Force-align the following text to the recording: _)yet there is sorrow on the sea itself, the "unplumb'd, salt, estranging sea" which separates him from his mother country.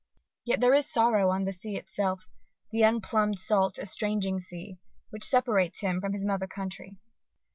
_)yet 0.45 0.59
there 0.59 0.73
is 0.73 0.89
sorrow 0.91 1.29
on 1.29 1.43
the 1.43 1.53
sea 1.53 1.77
itself, 1.77 2.27
the 2.71 2.81
"unplumb'd, 2.81 3.37
salt, 3.37 3.77
estranging 3.77 4.39
sea" 4.39 4.79
which 5.11 5.23
separates 5.27 5.81
him 5.81 6.01
from 6.01 6.11
his 6.13 6.25
mother 6.25 6.47
country. 6.47 6.97